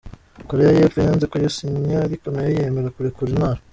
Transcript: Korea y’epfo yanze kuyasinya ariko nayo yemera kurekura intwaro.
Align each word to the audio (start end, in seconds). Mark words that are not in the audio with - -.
Korea 0.49 0.71
y’epfo 0.77 0.99
yanze 1.05 1.25
kuyasinya 1.31 1.97
ariko 2.07 2.25
nayo 2.33 2.49
yemera 2.57 2.93
kurekura 2.95 3.29
intwaro. 3.31 3.61